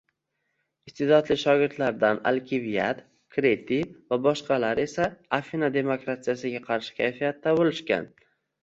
Iste’dodli 0.91 1.35
shogirdlaridan 1.41 2.21
Alkiviad, 2.31 3.03
Kritiy 3.37 3.85
va 4.15 4.21
boshqalar 4.29 4.85
esa 4.89 5.09
Afina 5.41 5.71
demokratiyasiga 5.79 6.65
qarshi 6.73 7.03
kayfiyatda 7.05 7.59
bo‘lishgan 7.63 8.15